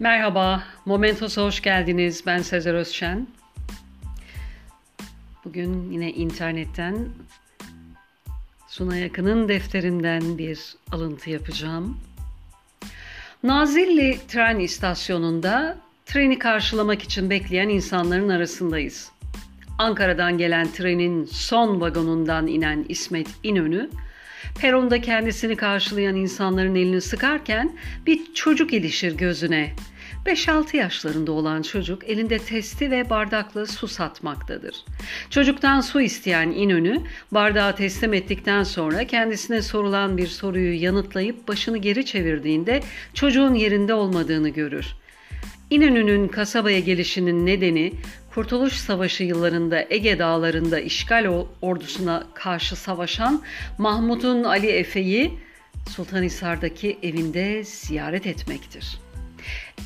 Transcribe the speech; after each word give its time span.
Merhaba, 0.00 0.62
Momentos'a 0.86 1.42
hoş 1.42 1.62
geldiniz. 1.62 2.22
Ben 2.26 2.38
Sezer 2.38 2.74
Özşen. 2.74 3.26
Bugün 5.44 5.90
yine 5.90 6.12
internetten 6.12 7.08
Suna 8.68 8.96
Yakın'ın 8.96 9.48
defterinden 9.48 10.38
bir 10.38 10.74
alıntı 10.92 11.30
yapacağım. 11.30 12.00
Nazilli 13.42 14.18
tren 14.28 14.58
istasyonunda 14.58 15.78
treni 16.06 16.38
karşılamak 16.38 17.02
için 17.02 17.30
bekleyen 17.30 17.68
insanların 17.68 18.28
arasındayız. 18.28 19.10
Ankara'dan 19.78 20.38
gelen 20.38 20.72
trenin 20.72 21.24
son 21.24 21.80
vagonundan 21.80 22.46
inen 22.46 22.84
İsmet 22.88 23.28
İnönü, 23.42 23.90
peronda 24.60 25.00
kendisini 25.00 25.56
karşılayan 25.56 26.16
insanların 26.16 26.74
elini 26.74 27.00
sıkarken 27.00 27.72
bir 28.06 28.34
çocuk 28.34 28.72
ilişir 28.72 29.16
gözüne. 29.16 29.74
5-6 30.26 30.76
yaşlarında 30.76 31.32
olan 31.32 31.62
çocuk 31.62 32.08
elinde 32.08 32.38
testi 32.38 32.90
ve 32.90 33.10
bardakla 33.10 33.66
su 33.66 33.88
satmaktadır. 33.88 34.84
Çocuktan 35.30 35.80
su 35.80 36.00
isteyen 36.00 36.50
İnönü 36.50 37.02
bardağı 37.32 37.76
teslim 37.76 38.14
ettikten 38.14 38.62
sonra 38.62 39.04
kendisine 39.04 39.62
sorulan 39.62 40.16
bir 40.16 40.26
soruyu 40.26 40.82
yanıtlayıp 40.82 41.48
başını 41.48 41.78
geri 41.78 42.06
çevirdiğinde 42.06 42.80
çocuğun 43.14 43.54
yerinde 43.54 43.94
olmadığını 43.94 44.48
görür. 44.48 44.86
İnönü'nün 45.70 46.28
kasabaya 46.28 46.80
gelişinin 46.80 47.46
nedeni 47.46 47.92
Kurtuluş 48.34 48.72
Savaşı 48.72 49.24
yıllarında 49.24 49.84
Ege 49.90 50.18
Dağları'nda 50.18 50.80
işgal 50.80 51.44
ordusuna 51.62 52.26
karşı 52.34 52.76
savaşan 52.76 53.42
Mahmud'un 53.78 54.44
Ali 54.44 54.66
Efe'yi 54.66 55.38
Sultanhisar'daki 55.88 56.98
evinde 57.02 57.64
ziyaret 57.64 58.26
etmektir. 58.26 59.00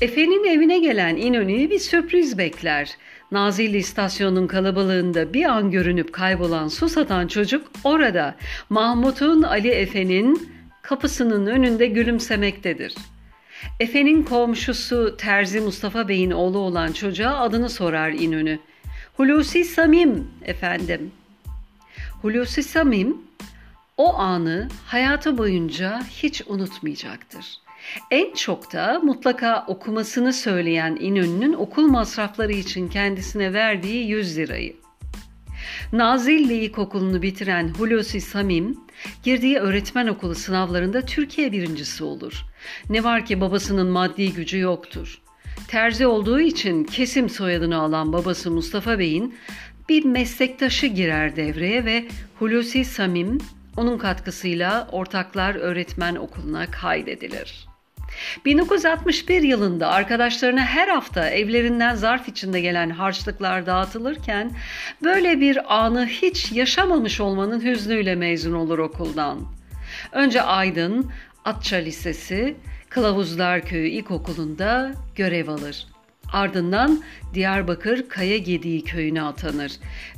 Efe'nin 0.00 0.44
evine 0.44 0.78
gelen 0.78 1.16
İnönü'yü 1.16 1.70
bir 1.70 1.78
sürpriz 1.78 2.38
bekler. 2.38 2.96
Nazilli 3.32 3.76
istasyonunun 3.76 4.46
kalabalığında 4.46 5.34
bir 5.34 5.44
an 5.44 5.70
görünüp 5.70 6.12
kaybolan 6.12 6.68
su 6.68 6.88
satan 6.88 7.26
çocuk 7.26 7.66
orada 7.84 8.34
Mahmut'un 8.70 9.42
Ali 9.42 9.68
Efe'nin 9.68 10.48
kapısının 10.82 11.46
önünde 11.46 11.86
gülümsemektedir. 11.86 12.94
Efe'nin 13.80 14.22
komşusu 14.22 15.16
Terzi 15.16 15.60
Mustafa 15.60 16.08
Bey'in 16.08 16.30
oğlu 16.30 16.58
olan 16.58 16.92
çocuğa 16.92 17.40
adını 17.40 17.70
sorar 17.70 18.10
İnönü. 18.10 18.58
Hulusi 19.16 19.64
Samim 19.64 20.30
efendim. 20.44 21.12
Hulusi 22.22 22.62
Samim 22.62 23.16
o 23.96 24.14
anı 24.14 24.68
hayatı 24.86 25.38
boyunca 25.38 26.02
hiç 26.10 26.42
unutmayacaktır. 26.46 27.63
En 28.10 28.34
çok 28.34 28.72
da 28.72 29.00
mutlaka 29.02 29.64
okumasını 29.66 30.32
söyleyen 30.32 30.96
İnönü'nün 31.00 31.52
okul 31.52 31.86
masrafları 31.86 32.52
için 32.52 32.88
kendisine 32.88 33.52
verdiği 33.52 34.06
100 34.06 34.36
lirayı. 34.36 34.76
Nazilli 35.92 36.54
İlkokulu'nu 36.54 37.22
bitiren 37.22 37.68
Hulusi 37.68 38.20
Samim, 38.20 38.78
girdiği 39.22 39.58
öğretmen 39.58 40.06
okulu 40.06 40.34
sınavlarında 40.34 41.00
Türkiye 41.00 41.52
birincisi 41.52 42.04
olur. 42.04 42.44
Ne 42.90 43.04
var 43.04 43.26
ki 43.26 43.40
babasının 43.40 43.86
maddi 43.86 44.32
gücü 44.32 44.58
yoktur. 44.58 45.20
Terzi 45.68 46.06
olduğu 46.06 46.40
için 46.40 46.84
kesim 46.84 47.28
soyadını 47.28 47.76
alan 47.76 48.12
babası 48.12 48.50
Mustafa 48.50 48.98
Bey'in 48.98 49.34
bir 49.88 50.04
meslektaşı 50.04 50.86
girer 50.86 51.36
devreye 51.36 51.84
ve 51.84 52.08
Hulusi 52.38 52.84
Samim 52.84 53.38
onun 53.76 53.98
katkısıyla 53.98 54.88
Ortaklar 54.92 55.54
Öğretmen 55.54 56.16
Okulu'na 56.16 56.70
kaydedilir. 56.70 57.73
1961 58.44 59.42
yılında 59.42 59.88
arkadaşlarına 59.88 60.60
her 60.60 60.88
hafta 60.88 61.30
evlerinden 61.30 61.94
zarf 61.94 62.28
içinde 62.28 62.60
gelen 62.60 62.90
harçlıklar 62.90 63.66
dağıtılırken 63.66 64.50
böyle 65.02 65.40
bir 65.40 65.76
anı 65.84 66.06
hiç 66.06 66.52
yaşamamış 66.52 67.20
olmanın 67.20 67.64
hüznüyle 67.64 68.14
mezun 68.14 68.52
olur 68.52 68.78
okuldan. 68.78 69.40
Önce 70.12 70.42
Aydın, 70.42 71.10
Atça 71.44 71.76
Lisesi, 71.76 72.56
Kılavuzlar 72.88 73.60
Köyü 73.60 73.88
İlkokulu'nda 73.88 74.92
görev 75.16 75.48
alır. 75.48 75.86
Ardından 76.34 77.02
Diyarbakır 77.34 78.08
Kaya 78.08 78.38
Gediği 78.38 78.84
köyüne 78.84 79.22
atanır. 79.22 79.72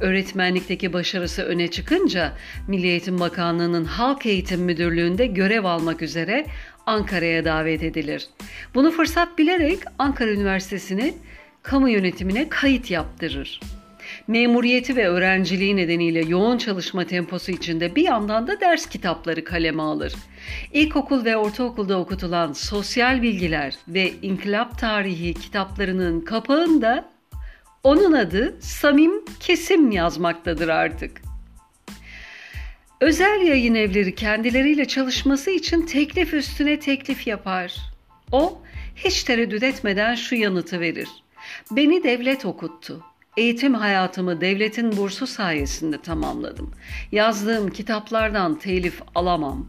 Öğretmenlikteki 0.00 0.92
başarısı 0.92 1.42
öne 1.42 1.70
çıkınca 1.70 2.32
Milli 2.68 2.86
Eğitim 2.86 3.20
Bakanlığı'nın 3.20 3.84
Halk 3.84 4.26
Eğitim 4.26 4.60
Müdürlüğü'nde 4.60 5.26
görev 5.26 5.64
almak 5.64 6.02
üzere 6.02 6.46
Ankara'ya 6.86 7.44
davet 7.44 7.82
edilir. 7.82 8.26
Bunu 8.74 8.90
fırsat 8.90 9.38
bilerek 9.38 9.78
Ankara 9.98 10.30
Üniversitesi'ni 10.30 11.14
kamu 11.62 11.88
yönetimine 11.88 12.48
kayıt 12.48 12.90
yaptırır. 12.90 13.60
Memuriyeti 14.28 14.96
ve 14.96 15.08
öğrenciliği 15.08 15.76
nedeniyle 15.76 16.20
yoğun 16.20 16.58
çalışma 16.58 17.04
temposu 17.04 17.52
içinde 17.52 17.96
bir 17.96 18.02
yandan 18.02 18.46
da 18.46 18.60
ders 18.60 18.86
kitapları 18.86 19.44
kaleme 19.44 19.82
alır. 19.82 20.14
İlkokul 20.72 21.24
ve 21.24 21.36
ortaokulda 21.36 21.98
okutulan 21.98 22.52
sosyal 22.52 23.22
bilgiler 23.22 23.74
ve 23.88 24.12
inkılap 24.22 24.78
tarihi 24.78 25.34
kitaplarının 25.34 26.20
kapağında 26.20 27.08
onun 27.82 28.12
adı 28.12 28.56
Samim 28.60 29.24
Kesim 29.40 29.90
yazmaktadır 29.90 30.68
artık. 30.68 31.22
Özel 33.00 33.40
yayın 33.46 33.74
evleri 33.74 34.14
kendileriyle 34.14 34.84
çalışması 34.84 35.50
için 35.50 35.86
teklif 35.86 36.34
üstüne 36.34 36.80
teklif 36.80 37.26
yapar. 37.26 37.76
O 38.32 38.62
hiç 38.96 39.24
tereddüt 39.24 39.62
etmeden 39.62 40.14
şu 40.14 40.34
yanıtı 40.34 40.80
verir. 40.80 41.08
Beni 41.70 42.02
devlet 42.02 42.44
okuttu. 42.44 43.04
Eğitim 43.36 43.74
hayatımı 43.74 44.40
devletin 44.40 44.96
bursu 44.96 45.26
sayesinde 45.26 46.02
tamamladım. 46.02 46.70
Yazdığım 47.12 47.70
kitaplardan 47.70 48.58
telif 48.58 49.02
alamam. 49.14 49.68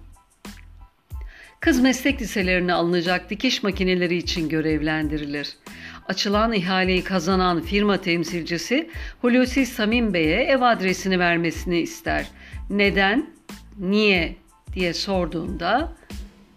Kız 1.59 1.79
meslek 1.79 2.21
liselerine 2.21 2.73
alınacak 2.73 3.29
dikiş 3.29 3.63
makineleri 3.63 4.17
için 4.17 4.49
görevlendirilir. 4.49 5.57
Açılan 6.07 6.53
ihaleyi 6.53 7.03
kazanan 7.03 7.61
firma 7.61 7.97
temsilcisi 7.97 8.89
Hulusi 9.21 9.65
Samim 9.65 10.13
Bey'e 10.13 10.43
ev 10.43 10.61
adresini 10.61 11.19
vermesini 11.19 11.79
ister. 11.79 12.27
Neden, 12.69 13.29
niye 13.79 14.35
diye 14.73 14.93
sorduğunda 14.93 15.93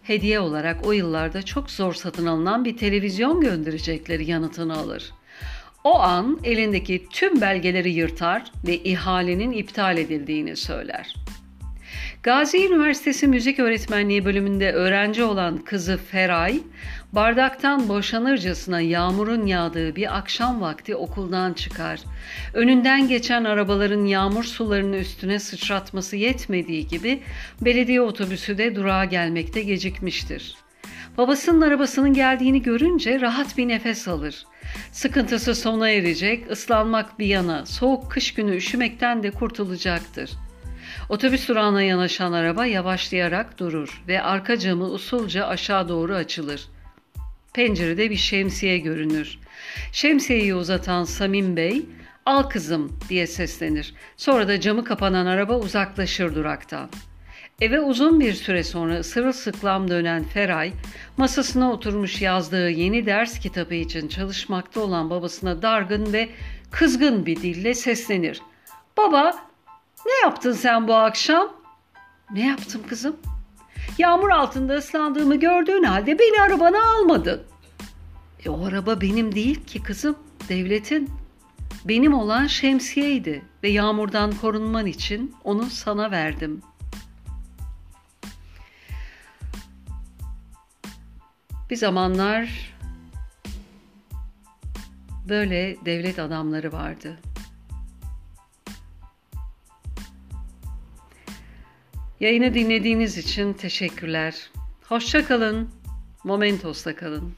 hediye 0.03 0.41
olarak 0.41 0.87
o 0.87 0.93
yıllarda 0.93 1.43
çok 1.43 1.71
zor 1.71 1.95
satın 1.95 2.27
alınan 2.27 2.65
bir 2.65 2.77
televizyon 2.77 3.41
gönderecekleri 3.41 4.31
yanıtını 4.31 4.77
alır. 4.77 5.13
O 5.87 5.99
an 5.99 6.39
elindeki 6.45 7.07
tüm 7.11 7.41
belgeleri 7.41 7.91
yırtar 7.91 8.43
ve 8.67 8.77
ihalenin 8.77 9.53
iptal 9.53 9.99
edildiğini 9.99 10.57
söyler. 10.57 11.15
Gazi 12.23 12.67
Üniversitesi 12.67 13.27
Müzik 13.27 13.59
Öğretmenliği 13.59 14.25
bölümünde 14.25 14.73
öğrenci 14.73 15.25
olan 15.25 15.59
kızı 15.59 15.97
Feray, 15.97 16.61
bardaktan 17.13 17.89
boşanırcasına 17.89 18.81
yağmurun 18.81 19.47
yağdığı 19.47 19.97
bir 19.97 20.19
akşam 20.19 20.61
vakti 20.61 20.97
okuldan 20.97 21.53
çıkar. 21.53 22.01
Önünden 22.55 23.09
geçen 23.09 23.45
arabaların 23.45 24.05
yağmur 24.05 24.45
sularının 24.45 24.93
üstüne 24.93 25.39
sıçratması 25.39 26.17
yetmediği 26.17 26.87
gibi 26.87 27.23
belediye 27.61 28.01
otobüsü 28.01 28.59
de 28.59 28.77
durağa 28.77 29.05
gelmekte 29.05 29.63
gecikmiştir. 29.63 30.66
Babasının 31.19 31.61
arabasının 31.61 32.13
geldiğini 32.13 32.63
görünce 32.63 33.21
rahat 33.21 33.59
bir 33.59 33.69
nefes 33.69 34.09
alır. 34.09 34.47
Sıkıntısı 34.93 35.55
sona 35.55 35.91
erecek, 35.91 36.51
ıslanmak 36.51 37.19
bir 37.19 37.27
yana, 37.27 37.67
soğuk 37.67 38.11
kış 38.11 38.35
günü 38.35 38.57
üşümekten 38.57 39.23
de 39.23 39.31
kurtulacaktır. 39.31 40.31
Otobüs 41.09 41.49
durağına 41.49 41.83
yanaşan 41.83 42.33
araba 42.33 42.67
yavaşlayarak 42.67 43.59
durur 43.59 44.03
ve 44.09 44.23
arka 44.23 44.59
camı 44.59 44.85
usulca 44.85 45.47
aşağı 45.47 45.89
doğru 45.89 46.15
açılır. 46.15 46.69
Pencerede 47.55 48.11
bir 48.11 48.17
şemsiye 48.17 48.79
görünür. 48.79 49.39
Şemsiyeyi 49.93 50.55
uzatan 50.55 51.05
Samim 51.05 51.57
Bey, 51.57 51.87
al 52.27 52.43
kızım 52.43 52.99
diye 53.09 53.27
seslenir. 53.27 53.95
Sonra 54.17 54.49
da 54.49 54.61
camı 54.61 54.85
kapanan 54.85 55.27
araba 55.27 55.59
uzaklaşır 55.59 56.35
duraktan. 56.35 56.91
Eve 57.61 57.81
uzun 57.81 58.21
bir 58.21 58.33
süre 58.33 58.65
sonra 58.65 59.03
sırılsıklam 59.03 59.91
dönen 59.91 60.25
Feray, 60.25 60.73
masasına 61.17 61.73
oturmuş 61.73 62.23
yazdığı 62.23 62.71
yeni 62.71 63.07
ders 63.07 63.39
kitabı 63.39 63.75
için 63.75 64.09
çalışmakta 64.09 64.81
olan 64.81 65.11
babasına 65.11 65.63
dargın 65.63 66.13
ve 66.13 66.29
kızgın 66.71 67.27
bir 67.27 67.37
dille 67.37 67.75
seslenir. 67.75 68.43
Baba, 68.97 69.49
ne 70.07 70.13
yaptın 70.23 70.53
sen 70.53 70.89
bu 70.89 70.95
akşam? 70.95 71.53
Ne 72.31 72.47
yaptım 72.47 72.83
kızım? 72.89 73.17
Yağmur 73.99 74.31
altında 74.31 74.75
ıslandığımı 74.75 75.37
gördüğün 75.37 75.83
halde 75.83 76.19
beni 76.19 76.43
arabana 76.43 76.97
almadın. 76.97 77.43
E 78.45 78.51
o 78.51 78.67
araba 78.67 79.01
benim 79.01 79.35
değil 79.35 79.65
ki 79.65 79.83
kızım, 79.83 80.17
devletin. 80.49 81.11
Benim 81.85 82.15
olan 82.15 82.47
şemsiyeydi 82.47 83.43
ve 83.63 83.69
yağmurdan 83.69 84.33
korunman 84.33 84.87
için 84.87 85.35
onu 85.45 85.67
sana 85.67 86.11
verdim.'' 86.11 86.76
Bir 91.71 91.77
zamanlar 91.77 92.75
böyle 95.29 95.77
devlet 95.85 96.19
adamları 96.19 96.73
vardı. 96.73 97.19
Yayını 102.21 102.55
dinlediğiniz 102.55 103.19
için 103.19 103.53
teşekkürler. 103.53 104.51
Hoşça 104.89 105.27
kalın. 105.27 105.71
Momentos'ta 106.25 106.97
kalın. 106.97 107.35